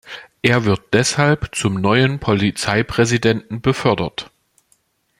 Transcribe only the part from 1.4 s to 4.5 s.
zum neuen Polizeipräsidenten befördert.